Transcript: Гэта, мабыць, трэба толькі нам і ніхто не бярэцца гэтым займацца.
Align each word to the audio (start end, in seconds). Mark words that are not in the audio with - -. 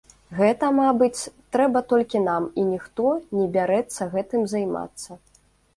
Гэта, 0.37 0.69
мабыць, 0.77 1.29
трэба 1.55 1.83
толькі 1.93 2.23
нам 2.29 2.49
і 2.63 2.67
ніхто 2.73 3.13
не 3.39 3.45
бярэцца 3.59 4.13
гэтым 4.17 4.53
займацца. 4.57 5.25